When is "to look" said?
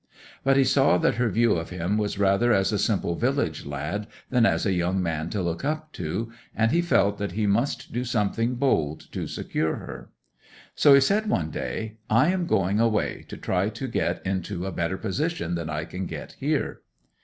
5.29-5.63